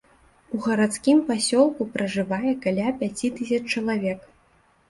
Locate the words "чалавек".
3.73-4.19